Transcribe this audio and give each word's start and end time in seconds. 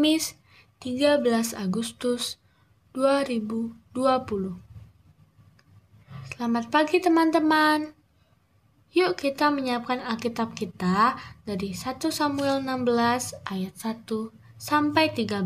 Kamis 0.00 0.32
13 0.80 1.20
Agustus 1.60 2.40
2020 2.96 3.76
Selamat 6.32 6.64
pagi 6.72 7.04
teman-teman 7.04 7.92
Yuk 8.96 9.20
kita 9.20 9.52
menyiapkan 9.52 10.00
Alkitab 10.00 10.56
kita 10.56 11.20
dari 11.44 11.76
1 11.76 12.00
Samuel 12.08 12.64
16 12.64 13.44
ayat 13.44 13.76
1 13.76 14.08
sampai 14.56 15.12
13 15.12 15.36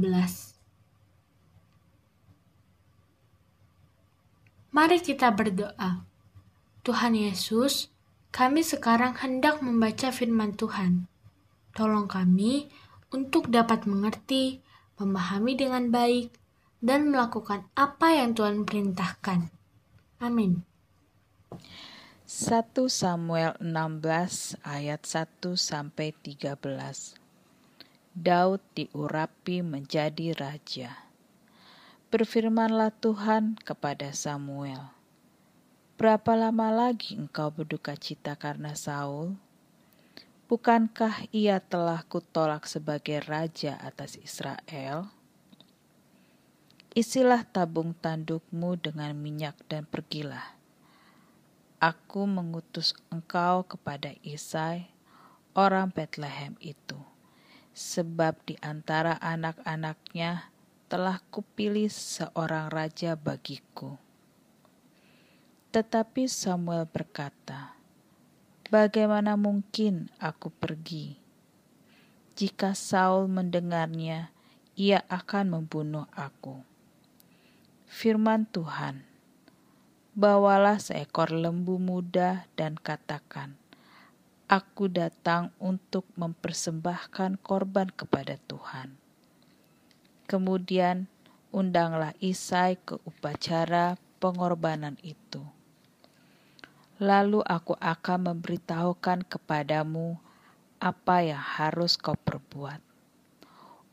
Mari 4.70 4.98
kita 5.02 5.34
berdoa. 5.34 6.06
Tuhan 6.86 7.18
Yesus, 7.18 7.90
kami 8.30 8.62
sekarang 8.62 9.18
hendak 9.18 9.59
membaca 9.66 10.14
firman 10.14 10.54
Tuhan. 10.54 11.10
Tolong 11.74 12.06
kami 12.06 12.70
untuk 13.14 13.46
dapat 13.46 13.86
mengerti, 13.86 14.59
memahami 14.98 15.54
dengan 15.54 15.95
baik, 15.95 16.34
dan 16.82 17.14
melakukan 17.14 17.70
apa 17.78 18.18
yang 18.18 18.34
Tuhan 18.34 18.66
perintahkan. 18.66 19.54
Amin. 20.18 20.66
1 22.27 22.74
Samuel 22.90 23.54
16 23.62 24.59
ayat 24.66 25.06
1 25.06 25.54
sampai 25.54 26.10
13. 26.10 26.59
Daud 28.18 28.59
diurapi 28.74 29.62
menjadi 29.62 30.34
raja. 30.34 31.06
Berfirmanlah 32.10 32.90
Tuhan 32.98 33.59
kepada 33.62 34.10
Samuel, 34.10 34.95
Berapa 35.95 36.35
lama 36.35 36.74
lagi 36.74 37.15
engkau 37.15 37.54
berduka 37.54 37.95
cita 37.95 38.35
karena 38.35 38.74
Saul? 38.74 39.38
Bukankah 40.45 41.24
ia 41.32 41.56
telah 41.56 42.04
kutolak 42.04 42.68
sebagai 42.68 43.24
raja 43.24 43.80
atas 43.80 44.20
Israel? 44.20 45.09
Isilah 46.92 47.48
tabung 47.48 47.96
tandukmu 47.96 48.76
dengan 48.76 49.16
minyak 49.16 49.56
dan 49.73 49.88
pergilah. 49.88 50.52
Aku 51.80 52.28
mengutus 52.28 52.92
engkau 53.09 53.64
kepada 53.64 54.12
Isai, 54.20 54.92
orang 55.56 55.88
Bethlehem 55.88 56.60
itu, 56.60 57.01
sebab 57.73 58.36
di 58.45 58.60
antara 58.60 59.16
anak-anaknya 59.24 60.52
telah 60.92 61.24
kupilih 61.32 61.88
seorang 61.88 62.68
raja 62.68 63.16
bagiku. 63.16 63.96
Tetapi 65.72 66.28
Samuel 66.28 66.84
berkata, 66.84 67.75
Bagaimana 68.75 69.38
mungkin 69.38 70.10
aku 70.19 70.50
pergi? 70.50 71.14
Jika 72.34 72.75
Saul 72.75 73.30
mendengarnya, 73.30 74.34
ia 74.75 74.98
akan 75.06 75.54
membunuh 75.54 76.10
aku. 76.10 76.58
Firman 77.86 78.50
Tuhan, 78.50 79.06
bawalah 80.19 80.82
seekor 80.82 81.30
lembu 81.30 81.78
muda 81.78 82.50
dan 82.58 82.75
katakan, 82.75 83.54
Aku 84.50 84.91
datang 84.91 85.54
untuk 85.62 86.10
mempersembahkan 86.19 87.38
korban 87.47 87.94
kepada 87.94 88.42
Tuhan. 88.50 88.98
Kemudian 90.26 91.06
undanglah 91.54 92.19
Isai 92.19 92.75
ke 92.82 92.98
upacara 93.06 93.94
pengorbanan 94.19 94.98
itu 95.06 95.47
lalu 97.03 97.43
aku 97.43 97.75
akan 97.82 98.31
memberitahukan 98.31 99.27
kepadamu 99.27 100.15
apa 100.78 101.27
yang 101.27 101.43
harus 101.43 101.99
kau 101.99 102.15
perbuat. 102.15 102.78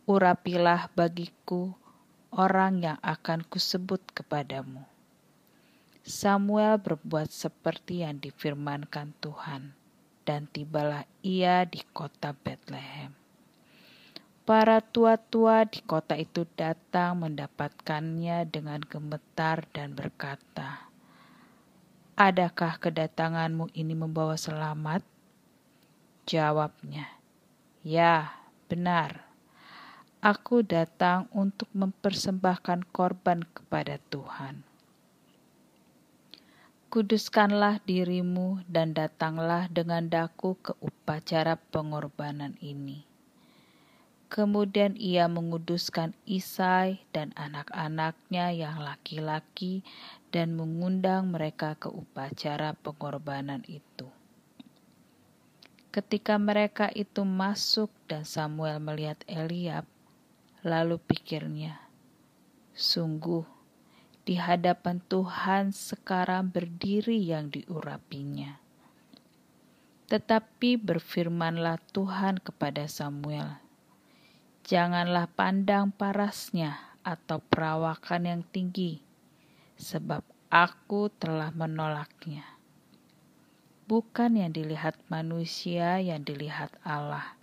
Urapilah 0.05 0.91
bagiku 0.93 1.73
orang 2.35 2.83
yang 2.83 2.99
akan 3.01 3.41
kusebut 3.47 4.03
kepadamu. 4.11 4.85
Samuel 6.01 6.81
berbuat 6.81 7.29
seperti 7.29 8.01
yang 8.01 8.17
difirmankan 8.17 9.13
Tuhan, 9.21 9.77
dan 10.25 10.49
tibalah 10.49 11.05
ia 11.21 11.63
di 11.63 11.85
kota 11.93 12.33
Bethlehem. 12.33 13.13
Para 14.41 14.81
tua-tua 14.81 15.69
di 15.69 15.85
kota 15.85 16.17
itu 16.17 16.49
datang 16.57 17.21
mendapatkannya 17.21 18.49
dengan 18.49 18.81
gemetar 18.81 19.69
dan 19.69 19.93
berkata, 19.93 20.90
Adakah 22.21 22.77
kedatanganmu 22.77 23.73
ini 23.73 23.97
membawa 23.97 24.37
selamat? 24.37 25.01
Jawabnya, 26.29 27.17
Ya, 27.81 28.37
benar. 28.69 29.25
Aku 30.21 30.61
datang 30.61 31.25
untuk 31.33 31.65
mempersembahkan 31.73 32.85
korban 32.93 33.41
kepada 33.41 33.97
Tuhan. 34.13 34.61
Kuduskanlah 36.93 37.81
dirimu 37.89 38.69
dan 38.69 38.93
datanglah 38.93 39.65
dengan 39.73 40.05
daku 40.05 40.61
ke 40.61 40.77
upacara 40.77 41.57
pengorbanan 41.73 42.53
ini. 42.61 43.10
Kemudian 44.31 44.95
ia 44.95 45.27
menguduskan 45.27 46.15
Isai 46.23 47.03
dan 47.11 47.35
anak-anaknya 47.35 48.55
yang 48.55 48.79
laki-laki 48.79 49.83
dan 50.31 50.55
mengundang 50.55 51.35
mereka 51.35 51.75
ke 51.75 51.91
upacara 51.91 52.71
pengorbanan 52.79 53.59
itu. 53.67 54.07
Ketika 55.91 56.39
mereka 56.39 56.87
itu 56.95 57.27
masuk 57.27 57.91
dan 58.07 58.23
Samuel 58.23 58.79
melihat 58.79 59.19
Eliab, 59.27 59.83
lalu 60.63 60.95
pikirnya, 60.95 61.83
sungguh 62.71 63.43
di 64.23 64.39
hadapan 64.39 65.03
Tuhan 65.11 65.75
sekarang 65.75 66.55
berdiri 66.55 67.19
yang 67.19 67.51
diurapinya. 67.51 68.63
Tetapi 70.07 70.79
berfirmanlah 70.79 71.83
Tuhan 71.91 72.39
kepada 72.39 72.87
Samuel, 72.87 73.60
Janganlah 74.61 75.25
pandang 75.33 75.89
parasnya 75.89 76.77
atau 77.01 77.41
perawakan 77.41 78.29
yang 78.29 78.41
tinggi, 78.45 79.01
sebab 79.73 80.21
aku 80.53 81.09
telah 81.17 81.49
menolaknya. 81.49 82.45
Bukan 83.89 84.37
yang 84.37 84.53
dilihat 84.53 84.95
manusia, 85.09 85.97
yang 85.97 86.21
dilihat 86.21 86.71
Allah. 86.85 87.35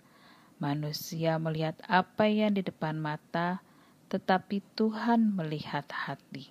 Manusia 0.63 1.35
melihat 1.37 1.75
apa 1.85 2.25
yang 2.31 2.55
di 2.55 2.63
depan 2.63 2.95
mata, 2.95 3.61
tetapi 4.07 4.63
Tuhan 4.79 5.35
melihat 5.35 5.85
hati. 5.91 6.49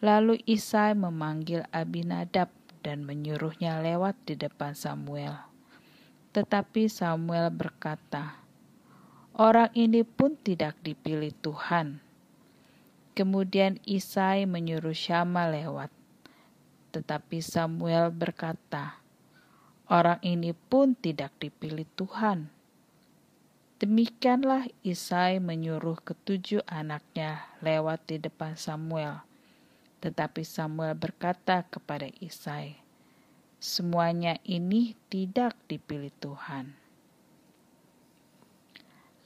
Lalu 0.00 0.38
Isai 0.46 0.94
memanggil 0.94 1.66
Abinadab 1.74 2.48
dan 2.80 3.02
menyuruhnya 3.02 3.82
lewat 3.82 4.14
di 4.22 4.38
depan 4.38 4.78
Samuel. 4.78 5.34
Tetapi 6.30 6.86
Samuel 6.86 7.50
berkata, 7.50 8.45
Orang 9.36 9.68
ini 9.76 10.00
pun 10.00 10.32
tidak 10.40 10.80
dipilih 10.80 11.28
Tuhan. 11.44 12.00
Kemudian 13.12 13.76
Isai 13.84 14.48
menyuruh 14.48 14.96
Syama 14.96 15.44
lewat. 15.52 15.92
Tetapi 16.96 17.44
Samuel 17.44 18.08
berkata, 18.16 18.96
Orang 19.92 20.24
ini 20.24 20.56
pun 20.56 20.96
tidak 20.96 21.36
dipilih 21.36 21.84
Tuhan. 22.00 22.48
Demikianlah 23.76 24.72
Isai 24.80 25.36
menyuruh 25.36 26.00
ketujuh 26.00 26.64
anaknya 26.64 27.44
lewat 27.60 28.08
di 28.08 28.16
depan 28.16 28.56
Samuel. 28.56 29.20
Tetapi 30.00 30.48
Samuel 30.48 30.96
berkata 30.96 31.60
kepada 31.68 32.08
Isai, 32.24 32.80
Semuanya 33.60 34.40
ini 34.48 34.96
tidak 35.12 35.60
dipilih 35.68 36.16
Tuhan. 36.24 36.85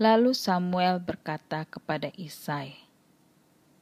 Lalu 0.00 0.32
Samuel 0.32 0.96
berkata 0.96 1.68
kepada 1.68 2.08
Isai, 2.16 2.72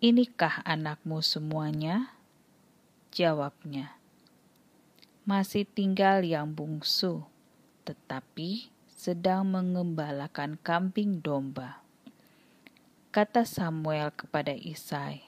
Inikah 0.02 0.66
anakmu 0.66 1.22
semuanya? 1.22 2.10
Jawabnya, 3.14 3.94
Masih 5.22 5.62
tinggal 5.62 6.26
yang 6.26 6.50
bungsu, 6.50 7.22
tetapi 7.86 8.66
sedang 8.90 9.46
mengembalakan 9.46 10.58
kambing 10.58 11.22
domba. 11.22 11.86
Kata 13.14 13.46
Samuel 13.46 14.10
kepada 14.10 14.58
Isai, 14.58 15.22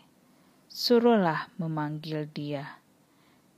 Suruhlah 0.66 1.54
memanggil 1.54 2.26
dia, 2.26 2.82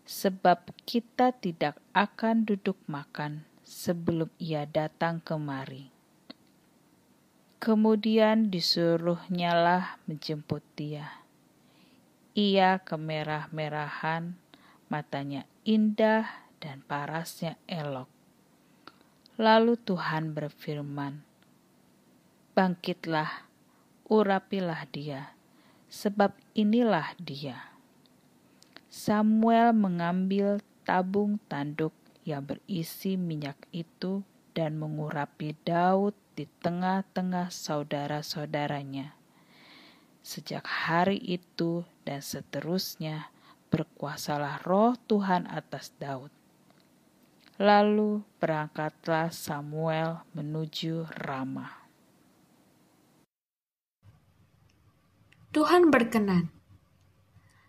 sebab 0.05 0.69
kita 0.85 1.33
tidak 1.33 1.81
akan 1.97 2.45
duduk 2.45 2.77
makan 2.85 3.49
sebelum 3.65 4.29
ia 4.37 4.69
datang 4.69 5.17
kemari. 5.25 6.02
Kemudian 7.63 8.51
disuruhnyalah 8.51 10.03
menjemput 10.11 10.67
dia. 10.75 11.23
Ia 12.35 12.83
kemerah-merahan, 12.83 14.35
matanya 14.91 15.47
indah 15.63 16.27
dan 16.59 16.83
parasnya 16.83 17.55
elok. 17.71 18.11
Lalu 19.39 19.79
Tuhan 19.79 20.35
berfirman, 20.35 21.23
Bangkitlah, 22.59 23.47
urapilah 24.11 24.83
dia, 24.91 25.39
sebab 25.87 26.35
inilah 26.59 27.15
dia. 27.23 27.79
Samuel 28.91 29.71
mengambil 29.71 30.59
tabung 30.83 31.39
tanduk 31.47 31.95
yang 32.27 32.43
berisi 32.43 33.15
minyak 33.15 33.71
itu 33.71 34.27
dan 34.53 34.81
mengurapi 34.81 35.57
Daud 35.65 36.17
di 36.33 36.49
tengah-tengah 36.61 37.53
saudara-saudaranya. 37.53 39.17
Sejak 40.23 40.65
hari 40.65 41.19
itu 41.19 41.83
dan 42.07 42.23
seterusnya, 42.23 43.33
berkuasalah 43.73 44.63
roh 44.63 44.95
Tuhan 45.09 45.49
atas 45.51 45.91
Daud. 45.99 46.31
Lalu 47.57 48.25
berangkatlah 48.41 49.33
Samuel 49.33 50.25
menuju 50.33 51.09
Ramah. 51.27 51.83
Tuhan 55.53 55.93
berkenan. 55.93 56.49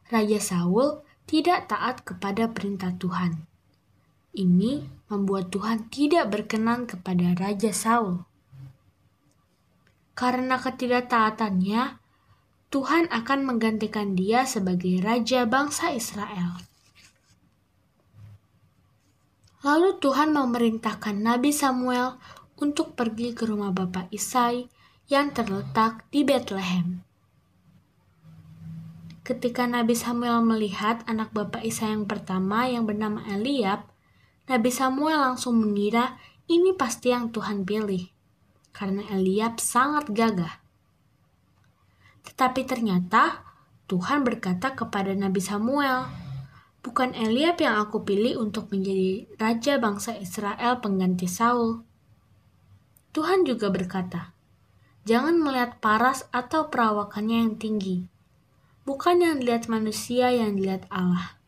Raja 0.08 0.40
Saul 0.40 1.04
tidak 1.28 1.68
taat 1.68 2.08
kepada 2.08 2.48
perintah 2.48 2.96
Tuhan. 2.96 3.53
Ini 4.34 4.82
membuat 5.14 5.54
Tuhan 5.54 5.94
tidak 5.94 6.34
berkenan 6.34 6.90
kepada 6.90 7.38
Raja 7.38 7.70
Saul. 7.70 8.26
Karena 10.18 10.58
ketidaktaatannya, 10.58 12.02
Tuhan 12.74 13.14
akan 13.14 13.40
menggantikan 13.46 14.18
dia 14.18 14.50
sebagai 14.50 14.98
raja 15.06 15.46
bangsa 15.46 15.94
Israel. 15.94 16.58
Lalu 19.62 20.02
Tuhan 20.02 20.34
memerintahkan 20.34 21.14
Nabi 21.22 21.54
Samuel 21.54 22.18
untuk 22.58 22.98
pergi 22.98 23.38
ke 23.38 23.46
rumah 23.46 23.70
Bapak 23.70 24.10
Isai 24.10 24.66
yang 25.14 25.30
terletak 25.30 26.10
di 26.10 26.26
Bethlehem. 26.26 27.06
Ketika 29.22 29.70
Nabi 29.70 29.94
Samuel 29.94 30.42
melihat 30.42 31.06
anak 31.08 31.32
bapak 31.32 31.64
Isa 31.64 31.88
yang 31.88 32.10
pertama 32.10 32.68
yang 32.68 32.84
bernama 32.90 33.24
Eliab, 33.30 33.93
Nabi 34.44 34.76
Samuel 34.76 35.24
langsung 35.24 35.56
mengira 35.56 36.20
ini 36.52 36.76
pasti 36.76 37.16
yang 37.16 37.32
Tuhan 37.32 37.64
pilih, 37.64 38.12
karena 38.76 39.08
Eliab 39.08 39.64
sangat 39.64 40.12
gagah. 40.12 40.60
Tetapi 42.28 42.68
ternyata 42.68 43.40
Tuhan 43.88 44.28
berkata 44.28 44.76
kepada 44.76 45.16
Nabi 45.16 45.40
Samuel, 45.40 46.12
Bukan 46.84 47.16
Eliab 47.16 47.64
yang 47.64 47.80
aku 47.80 48.04
pilih 48.04 48.44
untuk 48.44 48.68
menjadi 48.76 49.32
raja 49.40 49.80
bangsa 49.80 50.20
Israel 50.20 50.84
pengganti 50.84 51.32
Saul. 51.32 51.88
Tuhan 53.16 53.48
juga 53.48 53.72
berkata, 53.72 54.36
Jangan 55.08 55.40
melihat 55.40 55.80
paras 55.80 56.28
atau 56.36 56.68
perawakannya 56.68 57.48
yang 57.48 57.56
tinggi, 57.56 58.12
Bukan 58.84 59.24
yang 59.24 59.40
dilihat 59.40 59.72
manusia 59.72 60.36
yang 60.36 60.60
dilihat 60.60 60.92
Allah. 60.92 61.40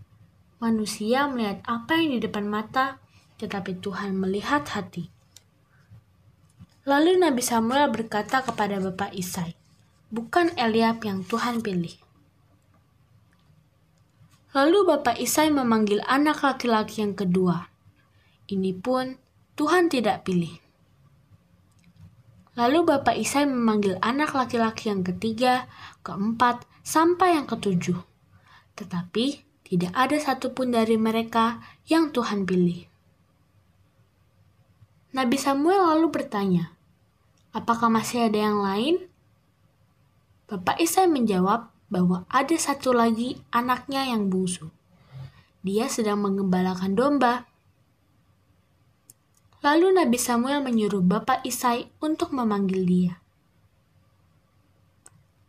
Manusia 0.64 1.28
melihat 1.28 1.60
apa 1.68 2.00
yang 2.00 2.16
di 2.16 2.20
depan 2.24 2.48
mata, 2.48 3.04
tetapi 3.40 3.84
Tuhan 3.84 4.16
melihat 4.16 4.64
hati. 4.72 5.12
Lalu 6.88 7.18
Nabi 7.20 7.42
Samuel 7.42 7.92
berkata 7.92 8.46
kepada 8.46 8.78
Bapak 8.80 9.12
Isai, 9.12 9.58
bukan 10.14 10.54
Eliab 10.56 11.04
yang 11.04 11.26
Tuhan 11.26 11.60
pilih. 11.60 11.98
Lalu 14.56 14.88
Bapak 14.88 15.20
Isai 15.20 15.52
memanggil 15.52 16.00
anak 16.08 16.40
laki-laki 16.40 17.04
yang 17.04 17.12
kedua. 17.12 17.68
Ini 18.48 18.72
pun 18.80 19.20
Tuhan 19.60 19.92
tidak 19.92 20.24
pilih. 20.24 20.56
Lalu 22.56 22.88
Bapak 22.88 23.20
Isai 23.20 23.44
memanggil 23.44 24.00
anak 24.00 24.32
laki-laki 24.32 24.88
yang 24.88 25.04
ketiga, 25.04 25.68
keempat, 26.08 26.64
sampai 26.88 27.36
yang 27.36 27.44
ketujuh. 27.44 28.00
Tetapi 28.80 29.44
tidak 29.66 29.92
ada 29.98 30.16
satupun 30.22 30.72
dari 30.72 30.96
mereka 30.96 31.60
yang 31.90 32.14
Tuhan 32.14 32.46
pilih. 32.46 32.86
Nabi 35.12 35.38
Samuel 35.42 35.82
lalu 35.96 36.08
bertanya, 36.14 36.72
apakah 37.52 37.90
masih 37.90 38.30
ada 38.30 38.40
yang 38.40 38.62
lain? 38.62 38.96
Bapak 40.46 40.78
Isai 40.78 41.10
menjawab 41.10 41.74
bahwa 41.90 42.30
ada 42.30 42.54
satu 42.54 42.94
lagi 42.94 43.42
anaknya 43.50 44.06
yang 44.06 44.30
bungsu. 44.30 44.70
Dia 45.66 45.90
sedang 45.90 46.22
mengembalakan 46.22 46.94
domba 46.94 47.50
Lalu 49.66 49.98
Nabi 49.98 50.22
Samuel 50.22 50.62
menyuruh 50.62 51.02
Bapak 51.02 51.42
Isai 51.42 51.90
untuk 51.98 52.38
memanggil 52.38 52.86
dia. 52.86 53.14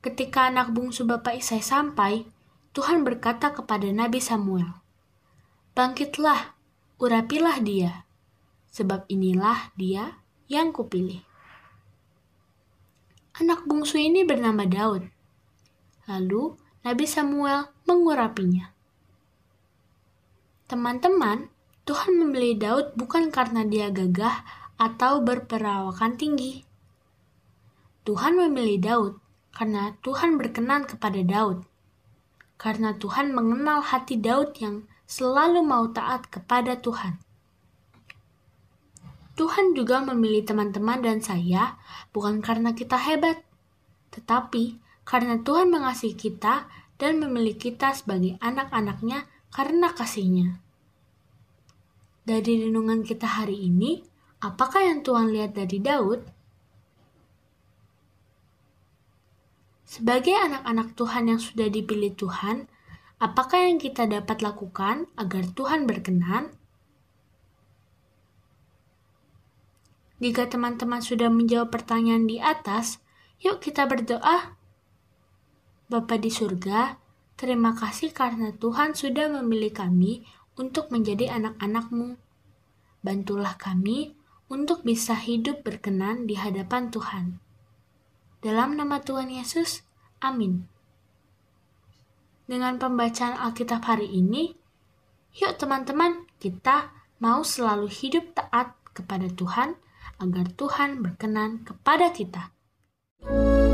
Ketika 0.01 0.49
anak 0.49 0.73
bungsu 0.73 1.05
Bapak 1.05 1.37
Isai 1.37 1.61
sampai, 1.61 2.25
Tuhan 2.77 3.09
berkata 3.09 3.57
kepada 3.57 3.89
Nabi 3.89 4.21
Samuel, 4.21 4.69
Bangkitlah, 5.73 6.53
urapilah 7.01 7.57
dia, 7.65 8.05
sebab 8.69 9.09
inilah 9.09 9.73
dia 9.81 10.21
yang 10.53 10.77
kupilih. 10.77 11.25
Anak 13.41 13.65
bungsu 13.65 13.97
ini 13.97 14.29
bernama 14.29 14.69
Daud. 14.69 15.09
Lalu 16.05 16.53
Nabi 16.85 17.09
Samuel 17.09 17.73
mengurapinya. 17.89 18.69
Teman-teman, 20.69 21.49
Tuhan 21.89 22.13
memilih 22.13 22.61
Daud 22.61 22.87
bukan 22.93 23.33
karena 23.33 23.65
dia 23.65 23.89
gagah 23.89 24.45
atau 24.77 25.25
berperawakan 25.25 26.21
tinggi. 26.21 26.61
Tuhan 28.05 28.37
memilih 28.37 28.79
Daud 28.85 29.13
karena 29.57 29.97
Tuhan 30.05 30.37
berkenan 30.37 30.85
kepada 30.85 31.25
Daud. 31.25 31.65
Karena 32.57 32.97
Tuhan 32.97 33.37
mengenal 33.37 33.85
hati 33.85 34.17
Daud 34.17 34.57
yang 34.59 34.89
selalu 35.07 35.63
mau 35.63 35.87
taat 35.93 36.27
kepada 36.27 36.81
Tuhan. 36.83 37.21
Tuhan 39.37 39.77
juga 39.77 40.01
memilih 40.01 40.49
teman-teman 40.49 41.05
dan 41.05 41.21
saya 41.21 41.77
bukan 42.17 42.41
karena 42.41 42.73
kita 42.73 42.97
hebat, 42.97 43.45
tetapi 44.09 44.81
karena 45.05 45.37
Tuhan 45.45 45.69
mengasihi 45.69 46.17
kita 46.17 46.65
dan 46.97 47.21
memilih 47.21 47.61
kita 47.61 47.93
sebagai 47.93 48.41
anak-anaknya 48.41 49.29
karena 49.53 49.93
kasihnya. 49.93 50.65
Dari 52.27 52.67
renungan 52.67 53.05
kita 53.07 53.29
hari 53.29 53.69
ini, 53.71 54.03
apakah 54.41 54.83
yang 54.83 55.05
Tuhan 55.05 55.31
lihat 55.31 55.55
dari 55.55 55.79
Daud? 55.79 56.36
Sebagai 59.87 60.35
anak-anak 60.35 60.99
Tuhan 60.99 61.31
yang 61.31 61.39
sudah 61.39 61.71
dipilih 61.71 62.19
Tuhan, 62.19 62.67
apakah 63.23 63.71
yang 63.71 63.79
kita 63.79 64.11
dapat 64.11 64.43
lakukan 64.43 65.07
agar 65.15 65.47
Tuhan 65.55 65.87
berkenan? 65.87 66.51
Jika 70.19 70.51
teman-teman 70.51 70.99
sudah 70.99 71.31
menjawab 71.31 71.71
pertanyaan 71.71 72.27
di 72.27 72.43
atas, 72.43 72.99
yuk 73.39 73.63
kita 73.63 73.87
berdoa. 73.87 74.59
Bapa 75.87 76.19
di 76.19 76.35
surga, 76.35 76.99
terima 77.39 77.71
kasih 77.79 78.11
karena 78.11 78.51
Tuhan 78.59 78.99
sudah 78.99 79.31
memilih 79.39 79.71
kami 79.71 80.27
untuk 80.59 80.91
menjadi 80.91 81.31
anak-anakmu. 81.31 82.19
Bantulah 83.07 83.55
kami 83.55 84.19
untuk 84.51 84.83
bisa 84.83 85.15
hidup 85.15 85.63
berkenan 85.63 86.27
di 86.27 86.35
hadapan 86.35 86.91
Tuhan. 86.91 87.46
Dalam 88.45 88.77
nama 88.77 89.01
Tuhan 89.01 89.33
Yesus, 89.33 89.85
amin. 90.21 90.69
Dengan 92.47 92.79
pembacaan 92.79 93.35
Alkitab 93.35 93.83
hari 93.83 94.07
ini, 94.13 94.55
yuk 95.37 95.59
teman-teman, 95.59 96.31
kita 96.39 96.95
mau 97.19 97.43
selalu 97.43 97.91
hidup 97.91 98.37
taat 98.37 98.77
kepada 98.95 99.27
Tuhan 99.33 99.75
agar 100.23 100.47
Tuhan 100.55 101.03
berkenan 101.05 101.65
kepada 101.67 102.13
kita. 102.15 102.55
thank 103.27 103.66